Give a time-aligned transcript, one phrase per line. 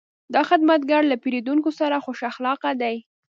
[0.33, 2.95] دا خدمتګر له پیرودونکو سره خوش اخلاقه دی.